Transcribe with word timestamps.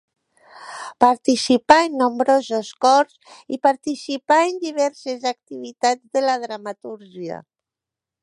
Participà 1.03 1.75
en 1.89 1.97
nombrosos 1.99 2.71
cors 2.85 3.35
i 3.57 3.61
participà 3.67 4.39
en 4.47 4.57
diverses 4.65 5.29
activitats 5.35 6.05
de 6.19 6.27
la 6.27 6.39
dramatúrgia. 6.47 7.39